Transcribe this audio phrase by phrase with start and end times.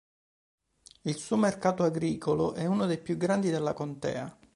[1.01, 4.35] Il suo mercato agricolo è uno dei più grandi della contea.